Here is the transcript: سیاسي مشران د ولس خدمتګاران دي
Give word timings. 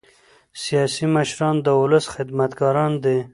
سیاسي 0.63 1.05
مشران 1.15 1.55
د 1.65 1.67
ولس 1.81 2.05
خدمتګاران 2.13 2.91
دي 3.03 3.17